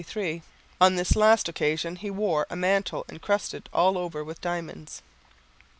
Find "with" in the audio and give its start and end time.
4.23-4.41